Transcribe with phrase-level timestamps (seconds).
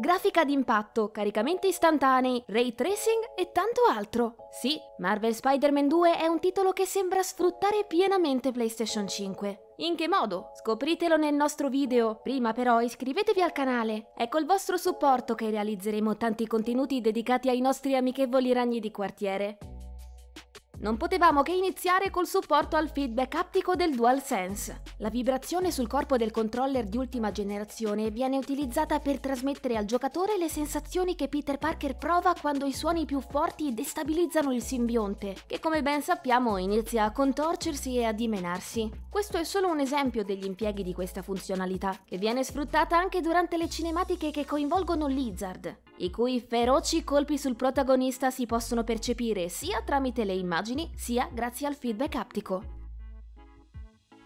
[0.00, 4.34] grafica d'impatto, caricamenti istantanei, ray tracing e tanto altro.
[4.50, 9.74] Sì, Marvel Spider-Man 2 è un titolo che sembra sfruttare pienamente PlayStation 5.
[9.76, 10.50] In che modo?
[10.54, 12.20] Scopritelo nel nostro video.
[12.22, 14.10] Prima però iscrivetevi al canale.
[14.14, 19.58] È col vostro supporto che realizzeremo tanti contenuti dedicati ai nostri amichevoli ragni di quartiere.
[20.80, 24.80] Non potevamo che iniziare col supporto al feedback aptico del DualSense.
[24.96, 30.38] La vibrazione sul corpo del controller di ultima generazione viene utilizzata per trasmettere al giocatore
[30.38, 35.60] le sensazioni che Peter Parker prova quando i suoni più forti destabilizzano il simbionte, che
[35.60, 38.90] come ben sappiamo inizia a contorcersi e a dimenarsi.
[39.10, 43.58] Questo è solo un esempio degli impieghi di questa funzionalità, che viene sfruttata anche durante
[43.58, 49.82] le cinematiche che coinvolgono Lizard, i cui feroci colpi sul protagonista si possono percepire sia
[49.82, 52.78] tramite le immagini sia grazie al feedback aptico.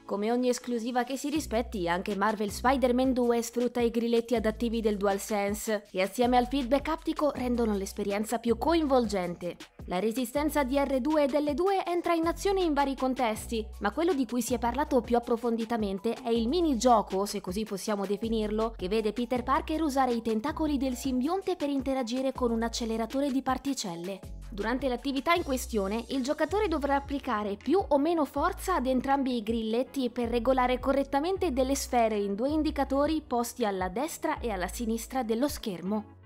[0.05, 4.99] Come ogni esclusiva che si rispetti, anche Marvel Spider-Man 2 sfrutta i grilletti adattivi del
[4.99, 9.57] DualSense, che assieme al feedback aptico rendono l'esperienza più coinvolgente.
[9.87, 14.25] La resistenza di R2 ed L2 entra in azione in vari contesti, ma quello di
[14.25, 19.13] cui si è parlato più approfonditamente è il minigioco, se così possiamo definirlo, che vede
[19.13, 24.21] Peter Parker usare i tentacoli del simbionte per interagire con un acceleratore di particelle.
[24.51, 29.43] Durante l'attività in questione, il giocatore dovrà applicare più o meno forza ad entrambi i
[29.43, 35.23] grilletti per regolare correttamente delle sfere in due indicatori posti alla destra e alla sinistra
[35.23, 36.23] dello schermo.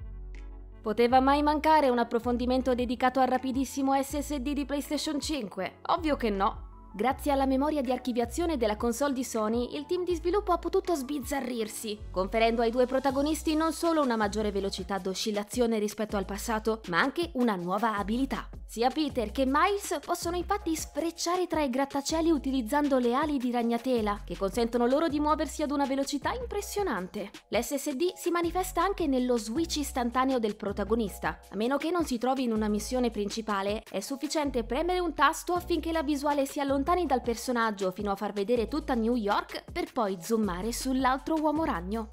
[0.89, 5.81] Poteva mai mancare un approfondimento dedicato al rapidissimo SSD di PlayStation 5?
[5.89, 6.89] Ovvio che no.
[6.94, 10.94] Grazie alla memoria di archiviazione della console di Sony, il team di sviluppo ha potuto
[10.94, 16.98] sbizzarrirsi, conferendo ai due protagonisti non solo una maggiore velocità d'oscillazione rispetto al passato, ma
[16.98, 18.48] anche una nuova abilità.
[18.71, 24.21] Sia Peter che Miles possono infatti sfrecciare tra i grattacieli utilizzando le ali di ragnatela,
[24.27, 27.31] che consentono loro di muoversi ad una velocità impressionante.
[27.49, 31.41] L'SSD si manifesta anche nello switch istantaneo del protagonista.
[31.49, 35.55] A meno che non si trovi in una missione principale, è sufficiente premere un tasto
[35.55, 39.91] affinché la visuale si allontani dal personaggio fino a far vedere tutta New York per
[39.95, 42.11] poi zoomare sull'altro uomo ragno.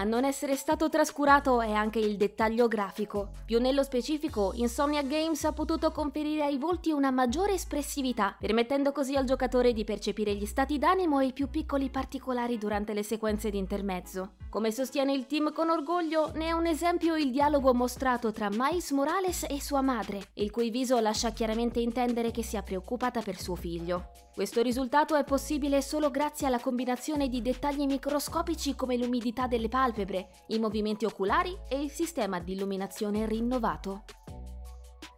[0.00, 3.32] A non essere stato trascurato è anche il dettaglio grafico.
[3.44, 9.14] Più nello specifico, Insomnia Games ha potuto conferire ai volti una maggiore espressività, permettendo così
[9.14, 13.50] al giocatore di percepire gli stati d'animo e i più piccoli particolari durante le sequenze
[13.50, 14.36] di intermezzo.
[14.48, 18.92] Come sostiene il team con orgoglio, ne è un esempio il dialogo mostrato tra Miles
[18.92, 23.54] Morales e sua madre, il cui viso lascia chiaramente intendere che sia preoccupata per suo
[23.54, 24.12] figlio.
[24.32, 30.28] Questo risultato è possibile solo grazie alla combinazione di dettagli microscopici come l'umidità delle palpebre,
[30.48, 34.04] i movimenti oculari e il sistema di illuminazione rinnovato.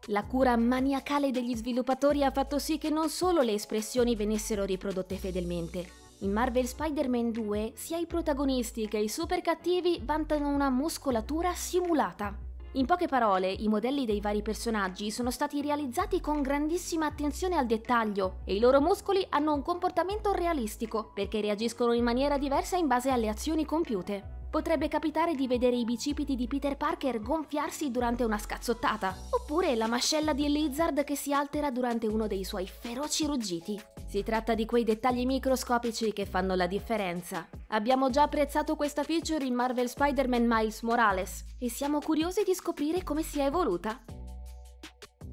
[0.07, 5.17] La cura maniacale degli sviluppatori ha fatto sì che non solo le espressioni venissero riprodotte
[5.17, 11.53] fedelmente, in Marvel Spider-Man 2 sia i protagonisti che i super cattivi vantano una muscolatura
[11.53, 12.37] simulata.
[12.77, 17.67] In poche parole, i modelli dei vari personaggi sono stati realizzati con grandissima attenzione al
[17.67, 22.87] dettaglio e i loro muscoli hanno un comportamento realistico perché reagiscono in maniera diversa in
[22.87, 24.42] base alle azioni compiute.
[24.53, 29.87] Potrebbe capitare di vedere i bicipiti di Peter Parker gonfiarsi durante una scazzottata, oppure la
[29.87, 33.81] mascella di Lizard che si altera durante uno dei suoi feroci ruggiti.
[34.07, 37.49] Si tratta di quei dettagli microscopici che fanno la differenza.
[37.69, 43.03] Abbiamo già apprezzato questa feature in Marvel Spider-Man Miles Morales e siamo curiosi di scoprire
[43.03, 44.05] come si è evoluta.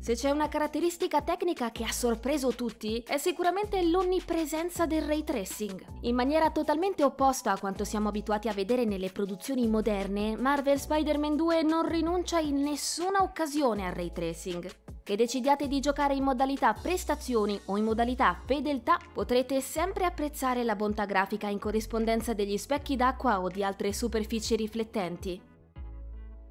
[0.09, 5.85] Se c'è una caratteristica tecnica che ha sorpreso tutti, è sicuramente l'onnipresenza del ray tracing.
[6.01, 11.35] In maniera totalmente opposta a quanto siamo abituati a vedere nelle produzioni moderne, Marvel Spider-Man
[11.35, 14.67] 2 non rinuncia in nessuna occasione al ray tracing.
[15.03, 20.75] Che decidiate di giocare in modalità prestazioni o in modalità fedeltà, potrete sempre apprezzare la
[20.75, 25.48] bontà grafica in corrispondenza degli specchi d'acqua o di altre superfici riflettenti.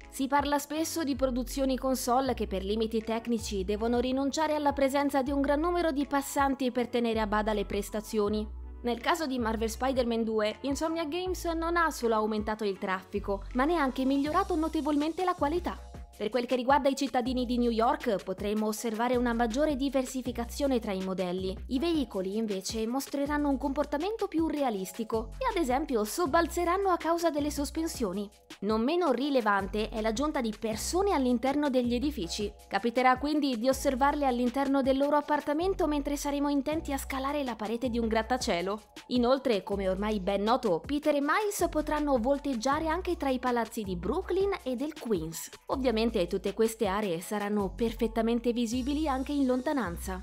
[0.09, 5.31] Si parla spesso di produzioni console che per limiti tecnici devono rinunciare alla presenza di
[5.31, 8.47] un gran numero di passanti per tenere a bada le prestazioni.
[8.81, 13.65] Nel caso di Marvel Spider-Man 2, Insomnia Games non ha solo aumentato il traffico, ma
[13.65, 15.88] ne ha anche migliorato notevolmente la qualità.
[16.19, 20.91] Per quel che riguarda i cittadini di New York, potremo osservare una maggiore diversificazione tra
[20.91, 21.55] i modelli.
[21.67, 27.49] I veicoli, invece, mostreranno un comportamento più realistico e, ad esempio, sobbalzeranno a causa delle
[27.49, 28.29] sospensioni.
[28.63, 32.51] Non meno rilevante è l'aggiunta di persone all'interno degli edifici.
[32.67, 37.87] Capiterà quindi di osservarle all'interno del loro appartamento mentre saremo intenti a scalare la parete
[37.89, 38.81] di un grattacielo.
[39.07, 43.95] Inoltre, come ormai ben noto, Peter e Miles potranno volteggiare anche tra i palazzi di
[43.95, 45.49] Brooklyn e del Queens.
[45.67, 50.19] Ovviamente Ovviamente tutte queste aree saranno perfettamente visibili anche in lontananza.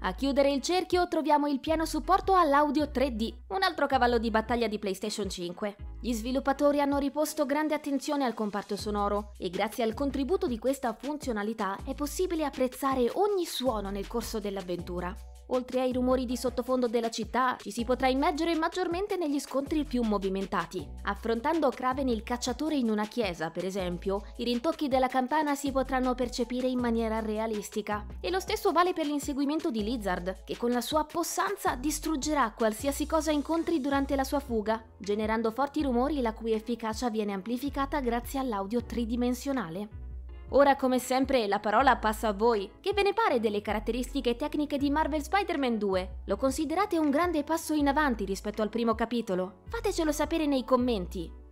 [0.00, 4.68] A chiudere il cerchio troviamo il pieno supporto all'audio 3D, un altro cavallo di battaglia
[4.68, 5.76] di PlayStation 5.
[6.00, 10.94] Gli sviluppatori hanno riposto grande attenzione al comparto sonoro e grazie al contributo di questa
[10.94, 15.14] funzionalità è possibile apprezzare ogni suono nel corso dell'avventura.
[15.48, 20.02] Oltre ai rumori di sottofondo della città, ci si potrà immergere maggiormente negli scontri più
[20.02, 20.86] movimentati.
[21.04, 26.14] Affrontando Kraven il cacciatore in una chiesa, per esempio, i rintocchi della campana si potranno
[26.14, 28.04] percepire in maniera realistica.
[28.20, 33.06] E lo stesso vale per l'inseguimento di Lizard, che con la sua possanza distruggerà qualsiasi
[33.06, 38.40] cosa incontri durante la sua fuga, generando forti rumori la cui efficacia viene amplificata grazie
[38.40, 40.05] all'audio tridimensionale.
[40.50, 42.70] Ora come sempre la parola passa a voi.
[42.80, 46.08] Che ve ne pare delle caratteristiche tecniche di Marvel Spider-Man 2?
[46.26, 49.62] Lo considerate un grande passo in avanti rispetto al primo capitolo?
[49.68, 51.44] Fatecelo sapere nei commenti.